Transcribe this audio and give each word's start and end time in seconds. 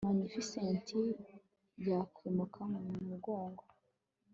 magnificent, 0.05 0.87
yakwimuka 1.87 2.59
mumugongo 2.85 3.63